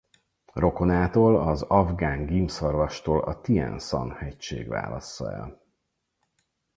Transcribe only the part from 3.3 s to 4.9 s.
Tien-san hegység